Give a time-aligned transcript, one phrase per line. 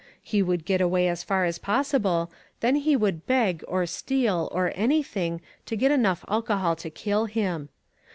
[0.23, 4.71] He would get away as far as possible, then he would beg, or steal, or
[4.73, 7.69] anything, to get enough alcohol to kill him.